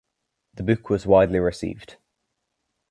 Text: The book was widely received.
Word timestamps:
The 0.55 0.63
book 0.63 0.89
was 0.89 1.05
widely 1.05 1.37
received. 1.37 1.97